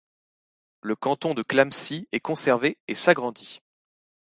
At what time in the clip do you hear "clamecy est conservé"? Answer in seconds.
1.43-2.79